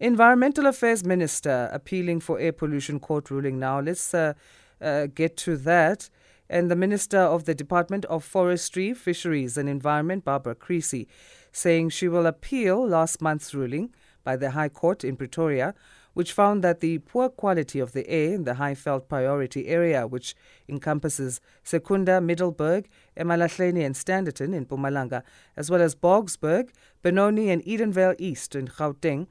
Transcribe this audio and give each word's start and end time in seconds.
Environmental 0.00 0.66
Affairs 0.66 1.04
Minister 1.04 1.68
appealing 1.72 2.20
for 2.20 2.38
air 2.38 2.52
pollution 2.52 3.00
court 3.00 3.30
ruling 3.30 3.58
now. 3.58 3.80
Let's 3.80 4.14
uh, 4.14 4.34
uh, 4.80 5.06
get 5.06 5.36
to 5.38 5.56
that. 5.56 6.08
And 6.48 6.70
the 6.70 6.76
Minister 6.76 7.18
of 7.18 7.44
the 7.44 7.54
Department 7.54 8.04
of 8.04 8.24
Forestry, 8.24 8.94
Fisheries 8.94 9.58
and 9.58 9.68
Environment, 9.68 10.24
Barbara 10.24 10.54
Creecy, 10.54 11.08
saying 11.50 11.90
she 11.90 12.06
will 12.06 12.26
appeal 12.26 12.86
last 12.86 13.20
month's 13.20 13.52
ruling 13.52 13.92
by 14.22 14.36
the 14.36 14.52
High 14.52 14.68
Court 14.68 15.02
in 15.02 15.16
Pretoria 15.16 15.74
which 16.18 16.32
found 16.32 16.64
that 16.64 16.80
the 16.80 16.98
poor 16.98 17.28
quality 17.28 17.78
of 17.78 17.92
the 17.92 18.04
air 18.10 18.34
in 18.34 18.42
the 18.42 18.54
Highveld 18.54 19.06
priority 19.06 19.68
area, 19.68 20.04
which 20.04 20.34
encompasses 20.68 21.40
Secunda, 21.62 22.20
Middelburg, 22.20 22.86
Emalahleni 23.16 23.86
and 23.86 23.94
Standerton 23.94 24.52
in 24.52 24.66
Mpumalanga, 24.66 25.22
as 25.56 25.70
well 25.70 25.80
as 25.80 25.94
Boksburg, 25.94 26.70
Benoni 27.02 27.50
and 27.50 27.62
Edenvale 27.62 28.16
East 28.18 28.56
in 28.56 28.66
Gauteng, 28.66 29.28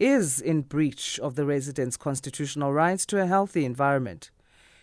is 0.00 0.40
in 0.40 0.62
breach 0.62 1.20
of 1.20 1.36
the 1.36 1.44
residents' 1.44 1.96
constitutional 1.96 2.72
rights 2.72 3.04
to 3.06 3.20
a 3.20 3.26
healthy 3.26 3.64
environment. 3.64 4.30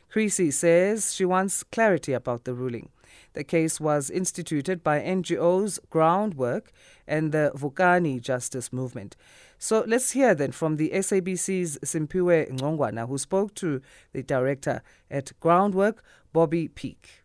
Creecy 0.09 0.51
says 0.51 1.13
she 1.13 1.25
wants 1.25 1.63
clarity 1.63 2.13
about 2.13 2.45
the 2.45 2.53
ruling. 2.53 2.89
The 3.33 3.43
case 3.43 3.79
was 3.79 4.09
instituted 4.09 4.83
by 4.83 5.01
NGOs 5.01 5.79
Groundwork 5.89 6.71
and 7.07 7.31
the 7.31 7.51
Vukani 7.55 8.21
Justice 8.21 8.71
Movement. 8.71 9.15
So 9.57 9.83
let's 9.87 10.11
hear 10.11 10.33
then 10.35 10.51
from 10.51 10.77
the 10.77 10.91
SABC's 10.91 11.79
Simphiwe 11.83 12.49
Ngongwana, 12.51 13.07
who 13.07 13.17
spoke 13.17 13.53
to 13.55 13.81
the 14.13 14.23
director 14.23 14.81
at 15.09 15.31
Groundwork, 15.39 16.03
Bobby 16.31 16.67
Peek. 16.67 17.23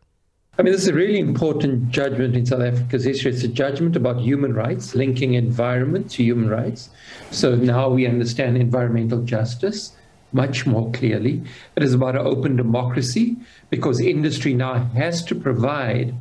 I 0.59 0.63
mean, 0.63 0.73
this 0.73 0.83
is 0.83 0.89
a 0.89 0.95
really 0.95 1.19
important 1.19 1.89
judgment 1.89 2.37
in 2.37 2.45
South 2.45 2.61
Africa's 2.61 3.05
history. 3.05 3.33
It's 3.33 3.43
a 3.43 3.49
judgment 3.49 3.97
about 3.97 4.21
human 4.21 4.53
rights, 4.53 4.95
linking 4.95 5.33
environment 5.33 6.11
to 6.11 6.23
human 6.23 6.51
rights. 6.51 6.91
So 7.31 7.55
now 7.55 7.89
we 7.89 8.07
understand 8.07 8.59
environmental 8.59 9.23
justice 9.23 9.93
much 10.31 10.67
more 10.67 10.93
clearly. 10.93 11.43
It 11.75 11.83
is 11.83 11.95
about 11.95 12.17
an 12.17 12.27
open 12.27 12.57
democracy 12.57 13.39
because 13.71 13.99
industry 13.99 14.53
now 14.53 14.75
has 14.95 15.25
to 15.25 15.35
provide 15.35 16.15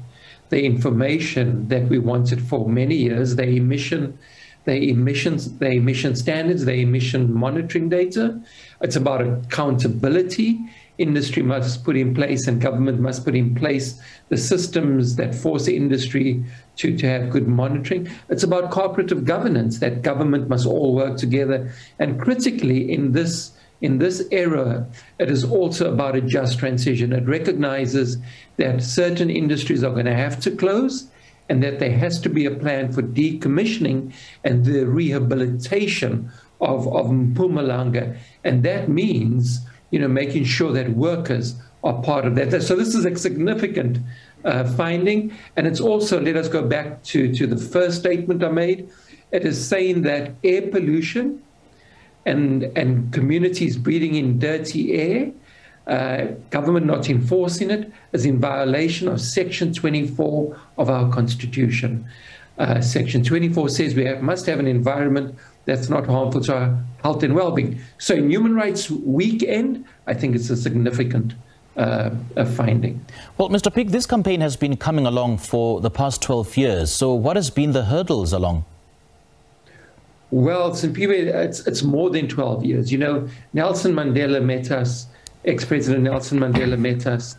the 0.48 0.64
information 0.64 1.68
that 1.68 1.90
we 1.90 2.00
wanted 2.00 2.42
for 2.42 2.70
many 2.70 2.96
years, 2.96 3.36
the 3.36 3.44
emission, 3.44 4.18
the 4.66 4.90
emissions, 4.90 5.58
the 5.58 5.72
emission 5.72 6.16
standards, 6.16 6.66
the 6.66 6.74
emission 6.74 7.34
monitoring 7.34 7.90
data. 7.90 8.40
It's 8.82 8.96
about 8.96 9.22
accountability. 9.22 10.60
Industry 10.98 11.42
must 11.42 11.84
put 11.84 11.98
in 11.98 12.14
place 12.14 12.48
and 12.48 12.62
government 12.62 13.00
must 13.00 13.26
put 13.26 13.36
in 13.36 13.56
place 13.56 14.00
the 14.30 14.38
systems 14.38 15.16
that 15.16 15.34
force 15.34 15.66
the 15.66 15.76
industry 15.76 16.44
to, 16.76 16.96
to 16.96 17.08
have 17.08 17.32
good 17.32 17.48
monitoring. 17.48 18.10
It's 18.30 18.44
about 18.44 18.70
cooperative 18.70 19.26
governance 19.26 19.80
that 19.80 20.04
government 20.04 20.48
must 20.48 20.68
all 20.68 20.94
work 20.94 21.18
together. 21.18 21.74
And 21.98 22.20
critically, 22.20 22.92
in 22.92 23.14
this 23.14 23.54
in 23.82 23.98
this 23.98 24.28
era, 24.30 24.86
it 25.18 25.32
is 25.32 25.44
also 25.44 25.92
about 25.92 26.16
a 26.16 26.22
just 26.22 26.60
transition. 26.60 27.12
It 27.14 27.28
recognizes 27.28 28.18
that 28.58 28.84
certain 28.84 29.32
industries 29.32 29.84
are 29.84 29.92
going 29.92 30.06
to 30.06 30.14
have 30.14 30.40
to 30.42 30.52
close 30.52 31.10
and 31.50 31.62
that 31.64 31.80
there 31.80 31.98
has 31.98 32.20
to 32.22 32.30
be 32.30 32.46
a 32.46 32.52
plan 32.52 32.92
for 32.92 33.02
decommissioning 33.02 34.14
and 34.44 34.66
the 34.66 34.86
rehabilitation 34.86 36.32
of, 36.62 36.88
of 36.88 37.08
Mpumalanga. 37.08 38.18
And 38.44 38.64
that 38.64 38.90
means, 38.90 39.60
you 39.90 40.00
know, 40.00 40.08
making 40.08 40.46
sure 40.46 40.72
that 40.72 40.92
workers 40.92 41.56
are 41.84 42.02
part 42.02 42.26
of 42.26 42.36
that. 42.36 42.62
So 42.62 42.76
this 42.76 42.96
is 42.96 43.06
a 43.06 43.16
significant 43.16 43.98
uh, 44.46 44.64
finding. 44.76 45.34
And 45.56 45.68
it's 45.68 45.80
also, 45.82 46.22
let 46.22 46.36
us 46.36 46.48
go 46.48 46.68
back 46.68 47.04
to, 47.06 47.34
to 47.34 47.48
the 47.48 47.58
first 47.58 48.00
statement 48.00 48.44
I 48.44 48.50
made. 48.50 48.90
It 49.32 49.46
is 49.46 49.68
saying 49.68 50.04
that 50.04 50.34
air 50.44 50.64
pollution 50.64 51.42
and, 52.26 52.64
and 52.78 53.12
communities 53.12 53.78
breathing 53.78 54.16
in 54.16 54.40
dirty 54.40 54.94
air, 54.94 55.32
uh, 55.88 56.28
government 56.50 56.86
not 56.86 57.10
enforcing 57.10 57.72
it, 57.72 57.92
is 58.14 58.26
in 58.26 58.40
violation 58.40 59.08
of 59.08 59.20
Section 59.20 59.74
24 59.74 60.60
of 60.78 60.90
our 60.90 61.12
Constitution. 61.12 62.06
Uh, 62.58 62.82
Section 62.82 63.24
24 63.24 63.70
says 63.70 63.96
we 63.96 64.06
have, 64.06 64.22
must 64.22 64.46
have 64.46 64.60
an 64.60 64.68
environment 64.68 65.36
that's 65.66 65.90
not 65.90 66.06
harmful 66.06 66.42
to 66.42 66.56
our 66.56 66.78
health 67.02 67.24
and 67.24 67.34
well-being. 67.34 67.80
So 67.98 68.16
in 68.16 68.30
Human 68.30 68.56
Rights 68.56 68.90
Weekend, 68.90 69.86
I 70.08 70.14
think 70.14 70.36
it's 70.36 70.50
a 70.50 70.58
significant 70.58 71.34
uh, 71.78 72.12
finding. 72.56 73.04
Well, 73.38 73.50
Mr. 73.50 73.74
Peek, 73.74 73.90
this 73.90 74.06
campaign 74.06 74.42
has 74.42 74.56
been 74.56 74.78
coming 74.78 75.06
along 75.06 75.38
for 75.38 75.82
the 75.82 75.90
past 75.90 76.22
12 76.22 76.58
years. 76.58 76.92
So 76.92 77.14
what 77.14 77.36
has 77.36 77.50
been 77.50 77.72
the 77.72 77.86
hurdles 77.86 78.34
along? 78.34 78.66
Well, 80.32 80.74
St. 80.74 80.98
it's, 80.98 81.68
it's 81.68 81.84
more 81.84 82.10
than 82.10 82.28
12 82.28 82.64
years. 82.64 82.92
You 82.92 82.98
know, 82.98 83.28
Nelson 83.54 83.94
Mandela 83.94 84.44
met 84.44 84.72
us, 84.72 85.08
ex 85.46 85.66
President 85.66 86.04
Nelson 86.04 86.40
Mandela 86.40 86.78
met 86.78 87.08
us 87.08 87.36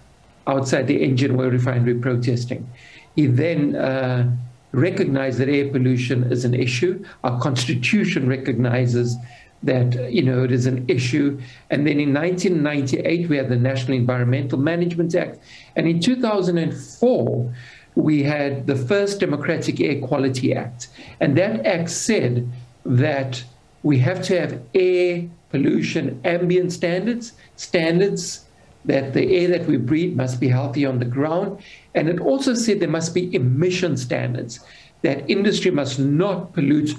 outside 0.46 0.86
the 0.86 1.02
Engen 1.02 1.38
Oil 1.38 1.50
Refinery 1.50 1.94
protesting. 1.94 2.68
He 3.14 3.26
then 3.26 3.76
uh, 3.76 4.30
recognized 4.72 5.38
that 5.38 5.48
air 5.48 5.70
pollution 5.70 6.24
is 6.32 6.44
an 6.44 6.54
issue. 6.54 7.04
Our 7.24 7.40
constitution 7.40 8.28
recognizes 8.28 9.16
that 9.62 10.12
you 10.12 10.22
know 10.22 10.42
it 10.42 10.52
is 10.52 10.66
an 10.66 10.84
issue. 10.88 11.40
And 11.70 11.86
then 11.86 12.00
in 12.00 12.12
1998 12.12 13.28
we 13.28 13.36
had 13.36 13.48
the 13.48 13.56
National 13.56 13.96
Environmental 13.96 14.58
Management 14.58 15.14
Act, 15.14 15.38
and 15.76 15.86
in 15.86 16.00
2004 16.00 17.54
we 17.94 18.22
had 18.22 18.66
the 18.66 18.74
first 18.74 19.20
Democratic 19.20 19.80
Air 19.80 20.00
Quality 20.00 20.54
Act, 20.54 20.88
and 21.20 21.36
that 21.36 21.64
act 21.66 21.90
said 21.90 22.48
that 22.84 23.44
we 23.82 23.98
have 23.98 24.22
to 24.22 24.40
have 24.40 24.60
air 24.74 25.28
pollution 25.52 26.20
ambient 26.24 26.72
standards, 26.72 27.34
standards 27.56 28.46
that 28.84 29.14
the 29.14 29.36
air 29.36 29.48
that 29.48 29.66
we 29.66 29.76
breathe 29.76 30.16
must 30.16 30.40
be 30.40 30.48
healthy 30.48 30.84
on 30.84 30.98
the 30.98 31.04
ground. 31.04 31.62
And 31.94 32.08
it 32.08 32.18
also 32.18 32.54
said 32.54 32.80
there 32.80 32.88
must 32.88 33.14
be 33.14 33.32
emission 33.34 33.96
standards, 33.96 34.58
that 35.02 35.28
industry 35.30 35.70
must 35.70 35.98
not 35.98 36.52
pollute 36.52 36.96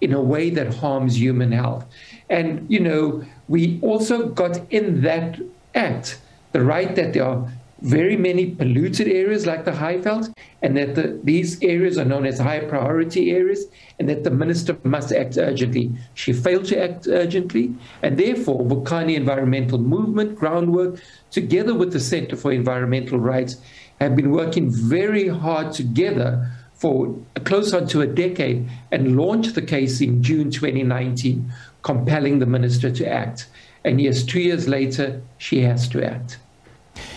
in 0.00 0.12
a 0.12 0.20
way 0.20 0.50
that 0.50 0.74
harms 0.74 1.18
human 1.18 1.50
health. 1.50 1.84
And, 2.28 2.66
you 2.70 2.80
know, 2.80 3.24
we 3.48 3.80
also 3.82 4.28
got 4.28 4.60
in 4.70 5.02
that 5.02 5.40
act 5.74 6.20
the 6.52 6.62
right 6.62 6.94
that 6.94 7.12
there 7.14 7.24
are 7.24 7.50
very 7.82 8.16
many 8.16 8.50
polluted 8.50 9.08
areas 9.08 9.46
like 9.46 9.64
the 9.64 9.70
Highveld, 9.70 10.32
and 10.62 10.76
that 10.76 10.94
the, 10.94 11.18
these 11.24 11.62
areas 11.62 11.98
are 11.98 12.04
known 12.04 12.26
as 12.26 12.38
high 12.38 12.60
priority 12.60 13.30
areas, 13.30 13.66
and 13.98 14.08
that 14.08 14.24
the 14.24 14.30
minister 14.30 14.76
must 14.84 15.12
act 15.12 15.38
urgently. 15.38 15.90
She 16.14 16.32
failed 16.32 16.66
to 16.66 16.82
act 16.82 17.06
urgently, 17.06 17.74
and 18.02 18.18
therefore, 18.18 18.64
Vukani 18.64 19.14
Environmental 19.14 19.78
Movement, 19.78 20.36
Groundwork, 20.36 21.00
together 21.30 21.74
with 21.74 21.92
the 21.92 22.00
Center 22.00 22.36
for 22.36 22.52
Environmental 22.52 23.18
Rights, 23.18 23.56
have 24.00 24.16
been 24.16 24.30
working 24.30 24.70
very 24.70 25.28
hard 25.28 25.72
together 25.72 26.50
for 26.74 27.14
close 27.44 27.74
on 27.74 27.86
to 27.88 28.00
a 28.00 28.06
decade 28.06 28.66
and 28.90 29.16
launched 29.16 29.54
the 29.54 29.62
case 29.62 30.00
in 30.00 30.22
June 30.22 30.50
2019, 30.50 31.52
compelling 31.82 32.38
the 32.38 32.46
minister 32.46 32.90
to 32.90 33.06
act. 33.06 33.48
And 33.84 34.00
yes, 34.00 34.22
two 34.22 34.40
years 34.40 34.66
later, 34.66 35.20
she 35.36 35.60
has 35.60 35.88
to 35.88 36.02
act. 36.02 36.38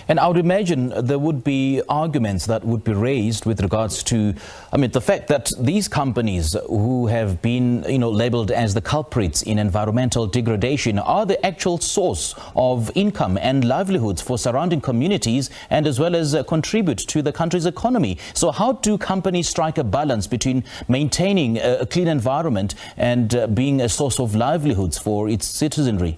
And 0.07 0.19
I 0.19 0.27
would 0.27 0.37
imagine 0.37 0.89
there 1.05 1.19
would 1.19 1.43
be 1.43 1.81
arguments 1.87 2.45
that 2.47 2.63
would 2.63 2.83
be 2.83 2.93
raised 2.93 3.45
with 3.45 3.61
regards 3.61 4.03
to, 4.03 4.33
I 4.71 4.77
mean, 4.77 4.91
the 4.91 5.01
fact 5.01 5.27
that 5.27 5.51
these 5.59 5.87
companies 5.87 6.55
who 6.67 7.07
have 7.07 7.41
been, 7.41 7.83
you 7.87 7.99
know, 7.99 8.09
labeled 8.09 8.51
as 8.51 8.73
the 8.73 8.81
culprits 8.81 9.41
in 9.41 9.59
environmental 9.59 10.27
degradation 10.27 10.99
are 10.99 11.25
the 11.25 11.43
actual 11.45 11.77
source 11.77 12.35
of 12.55 12.91
income 12.95 13.37
and 13.37 13.65
livelihoods 13.65 14.21
for 14.21 14.37
surrounding 14.37 14.81
communities 14.81 15.49
and 15.69 15.87
as 15.87 15.99
well 15.99 16.15
as 16.15 16.35
uh, 16.35 16.43
contribute 16.43 16.97
to 16.97 17.21
the 17.21 17.31
country's 17.31 17.65
economy. 17.65 18.17
So 18.33 18.51
how 18.51 18.73
do 18.73 18.97
companies 18.97 19.49
strike 19.49 19.77
a 19.77 19.83
balance 19.83 20.27
between 20.27 20.63
maintaining 20.87 21.57
a, 21.57 21.79
a 21.81 21.85
clean 21.85 22.07
environment 22.07 22.75
and 22.97 23.33
uh, 23.35 23.47
being 23.47 23.81
a 23.81 23.89
source 23.89 24.19
of 24.19 24.35
livelihoods 24.35 24.97
for 24.97 25.29
its 25.29 25.47
citizenry? 25.47 26.17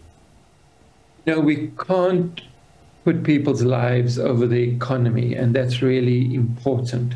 No, 1.26 1.40
we 1.40 1.72
can't 1.88 2.42
put 3.06 3.24
people's 3.24 3.62
lives 3.62 4.18
over 4.18 4.48
the 4.48 4.64
economy, 4.64 5.36
and 5.36 5.56
that's 5.56 5.84
really 5.84 6.34
important. 6.34 7.14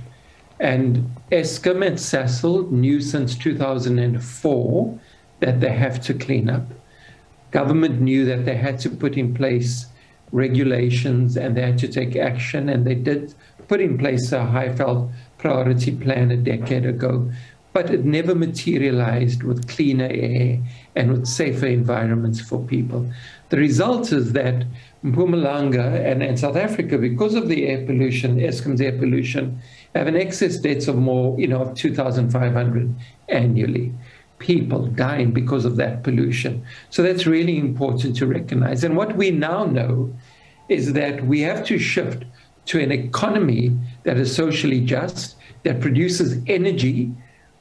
And 0.59 1.09
Eskom 1.31 1.83
and 1.85 1.97
Sasol 1.97 2.69
knew 2.69 3.01
since 3.01 3.35
2004 3.35 4.99
that 5.39 5.59
they 5.59 5.71
have 5.71 5.99
to 6.01 6.13
clean 6.13 6.47
up. 6.47 6.67
Government 7.49 8.01
knew 8.01 8.23
that 8.25 8.45
they 8.45 8.55
had 8.55 8.79
to 8.81 8.89
put 8.89 9.17
in 9.17 9.33
place 9.33 9.87
regulations 10.31 11.35
and 11.35 11.57
they 11.57 11.63
had 11.63 11.79
to 11.79 11.87
take 11.87 12.15
action, 12.15 12.69
and 12.69 12.85
they 12.85 12.93
did 12.93 13.33
put 13.67 13.81
in 13.81 13.97
place 13.97 14.31
a 14.31 14.39
Highveld 14.39 15.11
priority 15.39 15.95
plan 15.95 16.29
a 16.29 16.37
decade 16.37 16.85
ago. 16.85 17.31
But 17.79 17.91
it 17.91 18.03
never 18.03 18.35
materialized 18.35 19.43
with 19.43 19.69
cleaner 19.69 20.09
air 20.11 20.59
and 20.97 21.13
with 21.13 21.25
safer 21.27 21.67
environments 21.67 22.41
for 22.41 22.59
people. 22.61 23.09
The 23.51 23.57
result 23.57 24.11
is 24.11 24.33
that 24.33 24.65
Mpumalanga 25.01 26.05
and, 26.05 26.21
and 26.21 26.37
South 26.37 26.57
Africa, 26.57 26.97
because 26.97 27.35
of 27.35 27.47
the 27.47 27.67
air 27.67 27.85
pollution, 27.85 28.35
Eskom's 28.35 28.81
air 28.81 28.91
pollution, 28.91 29.61
have 29.95 30.07
an 30.07 30.17
excess 30.17 30.57
deaths 30.57 30.89
of 30.89 30.97
more, 30.97 31.39
you 31.39 31.47
know, 31.47 31.61
of 31.61 31.73
2,500 31.75 32.93
annually. 33.29 33.93
people 34.39 34.87
dying 34.87 35.31
because 35.31 35.63
of 35.63 35.77
that 35.77 36.03
pollution. 36.03 36.61
So 36.89 37.01
that's 37.01 37.25
really 37.25 37.57
important 37.57 38.17
to 38.17 38.27
recognize. 38.27 38.83
And 38.83 38.97
what 38.97 39.15
we 39.15 39.31
now 39.31 39.63
know 39.63 40.13
is 40.67 40.91
that 40.93 41.25
we 41.25 41.39
have 41.41 41.65
to 41.67 41.79
shift 41.79 42.25
to 42.65 42.81
an 42.81 42.91
economy 42.91 43.77
that 44.03 44.17
is 44.17 44.35
socially 44.35 44.81
just, 44.81 45.37
that 45.63 45.79
produces 45.79 46.43
energy 46.47 47.13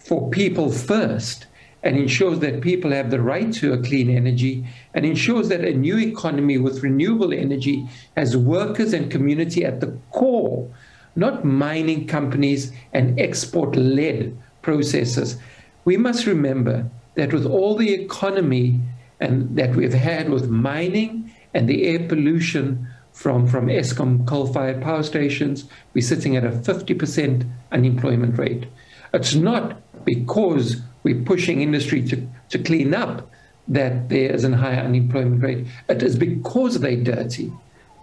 for 0.08 0.30
people 0.30 0.72
first, 0.72 1.44
and 1.82 1.98
ensures 1.98 2.38
that 2.38 2.62
people 2.62 2.90
have 2.90 3.10
the 3.10 3.20
right 3.20 3.52
to 3.52 3.74
a 3.74 3.82
clean 3.82 4.08
energy, 4.08 4.66
and 4.94 5.04
ensures 5.04 5.50
that 5.50 5.60
a 5.60 5.74
new 5.74 5.98
economy 5.98 6.56
with 6.56 6.82
renewable 6.82 7.30
energy 7.30 7.86
has 8.16 8.34
workers 8.34 8.94
and 8.94 9.10
community 9.10 9.66
at 9.66 9.80
the 9.80 9.94
core, 10.10 10.66
not 11.14 11.44
mining 11.44 12.06
companies 12.06 12.72
and 12.94 13.20
export 13.20 13.76
led 13.76 14.34
processes. 14.62 15.36
We 15.84 15.98
must 15.98 16.24
remember 16.24 16.88
that 17.16 17.34
with 17.34 17.44
all 17.44 17.76
the 17.76 17.92
economy 17.92 18.80
and 19.20 19.54
that 19.58 19.76
we've 19.76 19.92
had 19.92 20.30
with 20.30 20.48
mining 20.48 21.30
and 21.52 21.68
the 21.68 21.84
air 21.86 22.08
pollution 22.08 22.88
from, 23.12 23.46
from 23.46 23.66
Eskom 23.66 24.26
coal-fired 24.26 24.80
power 24.80 25.02
stations, 25.02 25.66
we're 25.92 26.00
sitting 26.00 26.34
at 26.34 26.44
a 26.44 26.50
50% 26.50 27.46
unemployment 27.72 28.38
rate. 28.38 28.66
It's 29.12 29.34
not 29.34 29.80
because 30.04 30.80
we're 31.02 31.22
pushing 31.22 31.62
industry 31.62 32.02
to, 32.08 32.26
to 32.50 32.58
clean 32.58 32.94
up 32.94 33.30
that 33.68 34.08
there 34.08 34.32
is 34.34 34.44
a 34.44 34.56
higher 34.56 34.80
unemployment 34.80 35.42
rate. 35.42 35.66
It 35.88 36.02
is 36.02 36.16
because 36.16 36.80
they're 36.80 37.02
dirty 37.02 37.52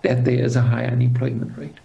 that 0.04 0.26
there 0.26 0.44
is 0.44 0.56
a 0.56 0.62
high 0.62 0.86
unemployment 0.86 1.58
rate. 1.58 1.78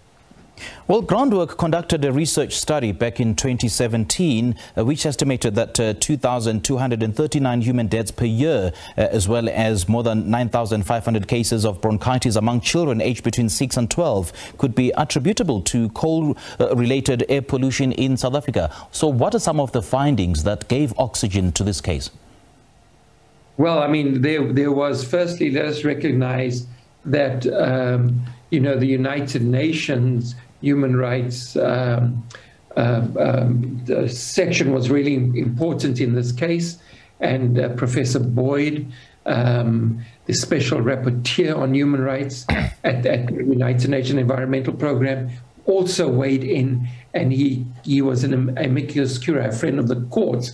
Well, 0.87 1.01
Groundwork 1.01 1.57
conducted 1.57 2.03
a 2.03 2.11
research 2.11 2.57
study 2.57 2.91
back 2.91 3.19
in 3.19 3.35
2017, 3.35 4.55
uh, 4.77 4.85
which 4.85 5.05
estimated 5.05 5.55
that 5.55 5.79
uh, 5.79 5.93
2,239 5.93 7.61
human 7.61 7.87
deaths 7.87 8.11
per 8.11 8.25
year, 8.25 8.73
uh, 8.97 9.01
as 9.01 9.27
well 9.27 9.47
as 9.49 9.87
more 9.87 10.03
than 10.03 10.29
9,500 10.29 11.27
cases 11.27 11.65
of 11.65 11.79
bronchitis 11.81 12.35
among 12.35 12.61
children 12.61 12.99
aged 13.01 13.23
between 13.23 13.49
6 13.49 13.77
and 13.77 13.89
12, 13.89 14.57
could 14.57 14.75
be 14.75 14.91
attributable 14.97 15.61
to 15.61 15.89
coal-related 15.89 17.25
air 17.29 17.41
pollution 17.41 17.91
in 17.93 18.17
South 18.17 18.35
Africa. 18.35 18.73
So 18.91 19.07
what 19.07 19.33
are 19.33 19.39
some 19.39 19.59
of 19.59 19.71
the 19.71 19.81
findings 19.81 20.43
that 20.43 20.67
gave 20.67 20.93
oxygen 20.97 21.51
to 21.53 21.63
this 21.63 21.81
case? 21.81 22.11
Well, 23.57 23.79
I 23.79 23.87
mean, 23.87 24.21
there, 24.21 24.51
there 24.51 24.71
was, 24.71 25.03
firstly, 25.03 25.51
let 25.51 25.65
us 25.65 25.83
recognize 25.83 26.65
that, 27.05 27.45
um, 27.47 28.21
you 28.49 28.59
know, 28.59 28.75
the 28.77 28.87
United 28.87 29.43
Nations 29.43 30.35
human 30.61 30.95
rights 30.95 31.55
um, 31.57 32.23
uh, 32.77 33.05
um, 33.19 34.07
section 34.07 34.73
was 34.73 34.89
really 34.89 35.15
important 35.15 35.99
in 35.99 36.15
this 36.15 36.31
case. 36.31 36.77
And 37.19 37.59
uh, 37.59 37.69
Professor 37.69 38.19
Boyd, 38.19 38.91
um, 39.25 40.03
the 40.25 40.33
special 40.33 40.79
rapporteur 40.79 41.55
on 41.55 41.75
human 41.75 42.01
rights 42.01 42.45
at, 42.49 43.05
at 43.05 43.27
the 43.27 43.33
United 43.33 43.89
Nations 43.89 44.19
Environmental 44.19 44.73
Program, 44.73 45.29
also 45.65 46.09
weighed 46.09 46.43
in, 46.43 46.87
and 47.13 47.31
he 47.31 47.65
he 47.83 48.01
was 48.01 48.23
an 48.23 48.57
amicus 48.57 49.19
curiae, 49.19 49.49
a 49.49 49.51
friend 49.51 49.77
of 49.77 49.87
the 49.87 50.01
courts, 50.09 50.53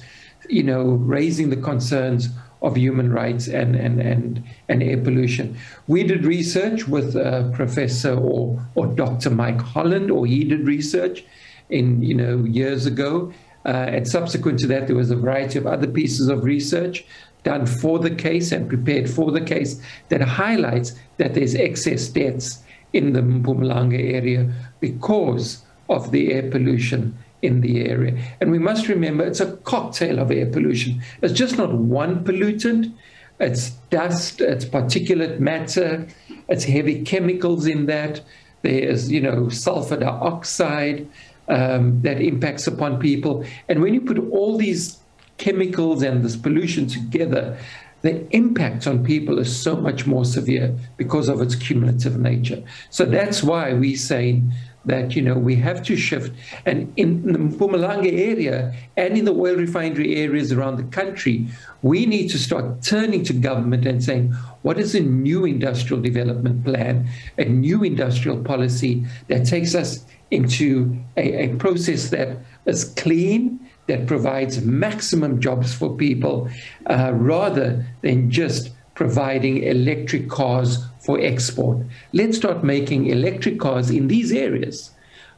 you 0.49 0.63
know, 0.63 0.83
raising 0.83 1.49
the 1.49 1.55
concerns 1.55 2.27
of 2.61 2.75
human 2.75 3.11
rights 3.11 3.47
and, 3.47 3.75
and, 3.75 4.01
and, 4.01 4.43
and 4.67 4.81
air 4.81 4.97
pollution. 4.97 5.57
We 5.87 6.03
did 6.03 6.25
research 6.25 6.87
with 6.87 7.15
uh, 7.15 7.49
Professor 7.51 8.15
or, 8.15 8.59
or 8.75 8.87
Dr. 8.87 9.29
Mike 9.29 9.61
Holland, 9.61 10.09
or 10.09 10.25
he 10.25 10.43
did 10.43 10.65
research 10.65 11.23
in, 11.69 12.01
you 12.01 12.15
know, 12.15 12.43
years 12.43 12.85
ago. 12.85 13.31
Uh, 13.65 13.69
and 13.69 14.07
subsequent 14.07 14.59
to 14.59 14.67
that, 14.67 14.87
there 14.87 14.95
was 14.95 15.11
a 15.11 15.15
variety 15.15 15.59
of 15.59 15.67
other 15.67 15.87
pieces 15.87 16.29
of 16.29 16.43
research 16.43 17.05
done 17.43 17.65
for 17.65 17.99
the 17.99 18.13
case 18.13 18.51
and 18.51 18.67
prepared 18.67 19.09
for 19.09 19.31
the 19.31 19.41
case 19.41 19.81
that 20.09 20.21
highlights 20.21 20.93
that 21.17 21.33
there's 21.33 21.55
excess 21.55 22.07
deaths 22.07 22.63
in 22.93 23.13
the 23.13 23.21
Mpumalanga 23.21 24.13
area 24.13 24.51
because 24.79 25.63
of 25.89 26.11
the 26.11 26.33
air 26.33 26.49
pollution 26.49 27.17
in 27.41 27.61
the 27.61 27.85
area. 27.85 28.17
And 28.41 28.51
we 28.51 28.59
must 28.59 28.87
remember 28.87 29.23
it's 29.23 29.39
a 29.39 29.57
cocktail 29.57 30.19
of 30.19 30.31
air 30.31 30.47
pollution. 30.47 31.01
It's 31.21 31.33
just 31.33 31.57
not 31.57 31.73
one 31.73 32.23
pollutant. 32.23 32.93
It's 33.39 33.69
dust, 33.91 34.41
it's 34.41 34.65
particulate 34.65 35.39
matter, 35.39 36.07
it's 36.49 36.63
heavy 36.63 37.03
chemicals 37.03 37.67
in 37.67 37.85
that. 37.85 38.21
There's, 38.63 39.11
you 39.11 39.21
know, 39.21 39.49
sulfur 39.49 39.97
dioxide 39.97 41.07
um, 41.47 42.01
that 42.01 42.19
impacts 42.19 42.65
upon 42.65 42.99
people. 42.99 43.45
And 43.69 43.81
when 43.81 43.93
you 43.93 44.01
put 44.01 44.17
all 44.31 44.57
these 44.57 44.97
chemicals 45.37 46.01
and 46.01 46.23
this 46.23 46.35
pollution 46.35 46.87
together, 46.87 47.59
the 48.01 48.27
impact 48.35 48.87
on 48.87 49.03
people 49.03 49.37
is 49.37 49.55
so 49.55 49.75
much 49.75 50.07
more 50.07 50.25
severe 50.25 50.75
because 50.97 51.29
of 51.29 51.41
its 51.41 51.55
cumulative 51.55 52.19
nature. 52.19 52.63
So 52.89 53.05
that's 53.05 53.43
why 53.43 53.73
we 53.73 53.95
say 53.95 54.41
that 54.87 55.15
you 55.15 55.21
know 55.21 55.35
we 55.35 55.55
have 55.55 55.83
to 55.83 55.95
shift. 55.95 56.33
And 56.65 56.91
in 56.97 57.33
the 57.33 57.39
Mpumalanga 57.39 58.11
area 58.11 58.73
and 58.95 59.17
in 59.17 59.25
the 59.25 59.33
oil 59.33 59.55
refinery 59.55 60.15
areas 60.15 60.51
around 60.51 60.77
the 60.77 60.83
country, 60.83 61.47
we 61.81 62.05
need 62.05 62.29
to 62.29 62.37
start 62.37 62.81
turning 62.81 63.23
to 63.25 63.33
government 63.33 63.85
and 63.85 64.03
saying, 64.03 64.31
what 64.63 64.79
is 64.79 64.95
a 64.95 64.99
new 64.99 65.45
industrial 65.45 66.01
development 66.01 66.63
plan, 66.63 67.07
a 67.37 67.45
new 67.45 67.83
industrial 67.83 68.43
policy 68.43 69.05
that 69.27 69.45
takes 69.45 69.75
us 69.75 70.03
into 70.31 70.97
a, 71.15 71.45
a 71.45 71.55
process 71.55 72.09
that 72.09 72.37
is 72.65 72.85
clean, 72.95 73.59
that 73.87 74.07
provides 74.07 74.61
maximum 74.61 75.39
jobs 75.39 75.73
for 75.73 75.95
people, 75.95 76.49
uh, 76.89 77.11
rather 77.13 77.85
than 78.01 78.29
just 78.29 78.71
providing 78.95 79.63
electric 79.63 80.27
cars 80.27 80.83
for 81.07 81.17
export. 81.21 81.77
Let's 82.11 82.35
start 82.35 82.65
making 82.65 83.07
electric 83.07 83.61
cars 83.61 83.89
in 83.89 84.09
these 84.09 84.33
areas 84.33 84.91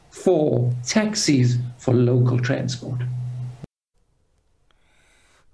for 0.10 0.74
taxis 0.84 1.58
for 1.78 1.94
local 1.94 2.40
transport. 2.40 3.02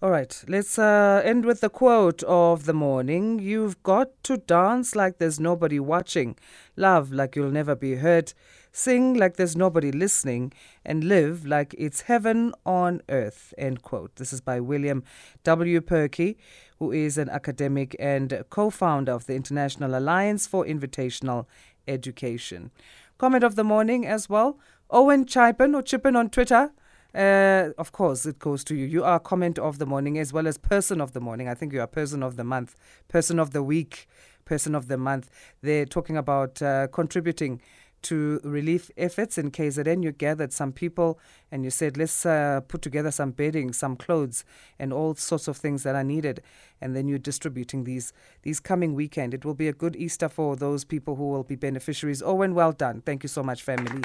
All 0.01 0.11
right, 0.11 0.33
let's 0.47 0.79
uh, 0.79 1.21
end 1.25 1.43
with 1.43 1.59
the 1.59 1.69
quote 1.69 2.23
of 2.23 2.65
the 2.65 2.73
morning. 2.73 3.39
You've 3.39 3.83
got 3.83 4.07
to 4.23 4.37
dance 4.37 4.95
like 4.95 5.17
there's 5.17 5.37
nobody 5.39 5.81
watching, 5.81 6.37
love 6.77 7.11
like 7.11 7.35
you'll 7.35 7.51
never 7.51 7.75
be 7.75 7.95
hurt, 7.95 8.33
sing 8.75 9.13
like 9.13 9.37
there's 9.37 9.55
nobody 9.55 9.89
listening, 9.89 10.51
and 10.83 11.05
live 11.05 11.45
like 11.45 11.73
it's 11.77 12.01
heaven 12.01 12.53
on 12.65 13.01
earth. 13.07 13.53
End 13.57 13.81
quote. 13.81 14.13
This 14.17 14.33
is 14.33 14.41
by 14.41 14.59
William 14.59 15.03
W. 15.43 15.79
Purkey, 15.79 16.35
who 16.77 16.91
is 16.91 17.17
an 17.17 17.29
academic 17.29 17.95
and 17.99 18.43
co 18.49 18.69
founder 18.69 19.13
of 19.13 19.27
the 19.27 19.33
International 19.33 19.97
Alliance 19.97 20.45
for 20.45 20.65
Invitational 20.65 21.45
Education. 21.87 22.71
Comment 23.17 23.45
of 23.45 23.55
the 23.55 23.63
morning 23.63 24.05
as 24.05 24.29
well. 24.29 24.59
Owen 24.89 25.25
Chipen 25.25 25.73
or 25.73 25.81
Chippen 25.81 26.17
on 26.17 26.29
Twitter. 26.29 26.71
Uh, 27.13 27.69
of 27.77 27.93
course, 27.93 28.25
it 28.25 28.39
goes 28.39 28.65
to 28.65 28.75
you. 28.75 28.85
You 28.85 29.05
are 29.05 29.21
comment 29.21 29.57
of 29.57 29.79
the 29.79 29.85
morning 29.85 30.19
as 30.19 30.33
well 30.33 30.47
as 30.47 30.57
person 30.57 30.99
of 30.99 31.13
the 31.13 31.21
morning. 31.21 31.47
I 31.47 31.53
think 31.53 31.71
you 31.71 31.79
are 31.79 31.87
person 31.87 32.21
of 32.21 32.35
the 32.35 32.43
month, 32.43 32.75
person 33.07 33.39
of 33.39 33.51
the 33.51 33.63
week, 33.63 34.05
person 34.43 34.75
of 34.75 34.89
the 34.89 34.97
month. 34.97 35.29
They're 35.61 35.85
talking 35.85 36.17
about 36.17 36.61
uh, 36.61 36.87
contributing 36.87 37.61
to 38.05 38.39
relief 38.43 38.89
efforts 38.97 39.37
in 39.37 39.51
KZN. 39.51 40.03
You 40.03 40.11
gathered 40.11 40.53
some 40.53 40.71
people 40.71 41.19
and 41.51 41.63
you 41.63 41.69
said, 41.69 41.97
let's 41.97 42.25
uh, 42.25 42.61
put 42.67 42.81
together 42.81 43.11
some 43.11 43.31
bedding, 43.31 43.73
some 43.73 43.95
clothes, 43.95 44.45
and 44.79 44.93
all 44.93 45.15
sorts 45.15 45.47
of 45.47 45.57
things 45.57 45.83
that 45.83 45.95
are 45.95 46.03
needed. 46.03 46.41
And 46.81 46.95
then 46.95 47.07
you're 47.07 47.19
distributing 47.19 47.83
these 47.83 48.13
these 48.43 48.59
coming 48.59 48.93
weekend. 48.93 49.33
It 49.33 49.45
will 49.45 49.53
be 49.53 49.67
a 49.67 49.73
good 49.73 49.95
Easter 49.95 50.29
for 50.29 50.55
those 50.55 50.83
people 50.83 51.15
who 51.15 51.29
will 51.29 51.43
be 51.43 51.55
beneficiaries. 51.55 52.21
Owen, 52.21 52.53
well 52.53 52.71
done. 52.71 53.01
Thank 53.01 53.23
you 53.23 53.29
so 53.29 53.43
much, 53.43 53.63
family, 53.63 54.03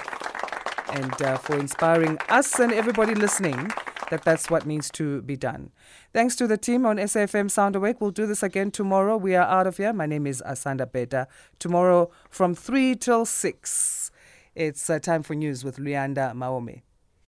and 0.93 1.23
uh, 1.23 1.37
for 1.37 1.59
inspiring 1.59 2.19
us 2.29 2.59
and 2.59 2.73
everybody 2.73 3.15
listening 3.15 3.71
that 4.11 4.25
that's 4.25 4.51
what 4.51 4.67
needs 4.67 4.91
to 4.91 5.23
be 5.23 5.37
done. 5.37 5.71
Thanks 6.13 6.37
to 6.37 6.47
the 6.47 6.59
team 6.59 6.85
on 6.85 6.97
SAFM 6.97 7.51
Sound 7.51 7.77
Awake. 7.77 8.01
We'll 8.01 8.11
do 8.11 8.27
this 8.27 8.43
again 8.43 8.71
tomorrow. 8.71 9.17
We 9.17 9.35
are 9.35 9.47
out 9.47 9.67
of 9.67 9.79
here. 9.79 9.93
My 9.93 10.07
name 10.07 10.27
is 10.27 10.43
Asanda 10.47 10.91
Beta. 10.91 11.27
Tomorrow 11.59 12.11
from 12.29 12.55
3 12.55 12.97
till 12.97 13.25
6, 13.25 14.11
it's 14.55 14.91
uh, 14.91 14.99
time 14.99 15.23
for 15.23 15.35
news 15.35 15.65
with 15.65 15.79
Leanda 15.79 16.35
Maome. 16.35 16.83